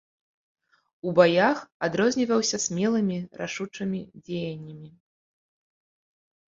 У 1.09 1.13
баях 1.19 1.57
адрозніваўся 1.89 2.57
смелымі 2.65 3.17
рашучымі 3.43 4.01
дзеяннямі. 4.25 4.89